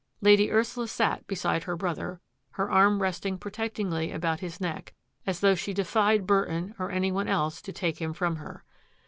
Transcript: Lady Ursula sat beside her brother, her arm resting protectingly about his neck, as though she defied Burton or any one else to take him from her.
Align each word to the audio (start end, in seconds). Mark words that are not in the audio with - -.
Lady 0.19 0.51
Ursula 0.51 0.87
sat 0.87 1.27
beside 1.27 1.65
her 1.65 1.75
brother, 1.77 2.21
her 2.53 2.71
arm 2.71 3.03
resting 3.03 3.37
protectingly 3.37 4.11
about 4.11 4.39
his 4.39 4.59
neck, 4.59 4.95
as 5.27 5.41
though 5.41 5.53
she 5.53 5.75
defied 5.75 6.25
Burton 6.25 6.73
or 6.79 6.89
any 6.89 7.11
one 7.11 7.27
else 7.27 7.61
to 7.61 7.71
take 7.71 8.01
him 8.01 8.11
from 8.11 8.37
her. 8.37 8.63